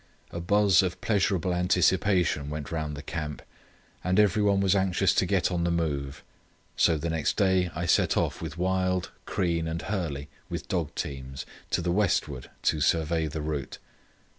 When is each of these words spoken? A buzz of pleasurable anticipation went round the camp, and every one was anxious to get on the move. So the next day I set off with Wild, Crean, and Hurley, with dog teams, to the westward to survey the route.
A 0.31 0.39
buzz 0.39 0.81
of 0.81 0.99
pleasurable 0.99 1.53
anticipation 1.53 2.49
went 2.49 2.71
round 2.71 2.97
the 2.97 3.03
camp, 3.03 3.43
and 4.03 4.19
every 4.19 4.41
one 4.41 4.59
was 4.59 4.75
anxious 4.75 5.13
to 5.13 5.27
get 5.27 5.51
on 5.51 5.63
the 5.63 5.69
move. 5.69 6.23
So 6.75 6.97
the 6.97 7.11
next 7.11 7.37
day 7.37 7.69
I 7.75 7.85
set 7.85 8.17
off 8.17 8.41
with 8.41 8.57
Wild, 8.57 9.11
Crean, 9.27 9.67
and 9.67 9.83
Hurley, 9.83 10.27
with 10.49 10.67
dog 10.67 10.95
teams, 10.95 11.45
to 11.69 11.83
the 11.83 11.91
westward 11.91 12.49
to 12.63 12.81
survey 12.81 13.27
the 13.27 13.43
route. 13.43 13.77